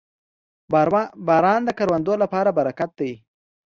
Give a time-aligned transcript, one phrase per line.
[1.27, 3.11] •باران د کروندو لپاره برکت دی.